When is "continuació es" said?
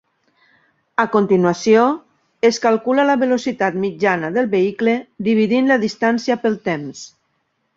1.15-2.59